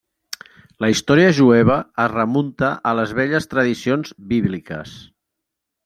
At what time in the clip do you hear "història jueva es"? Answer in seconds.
0.93-2.09